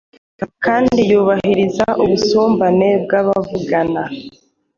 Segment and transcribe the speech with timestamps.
[0.65, 4.01] kandi yubahiriza ubusumbane bw’abavugana